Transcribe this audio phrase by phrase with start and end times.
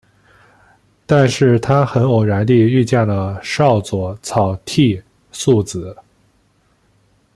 [1.05, 4.99] 但是他很偶然地遇见了少佐草剃
[5.31, 5.95] 素子。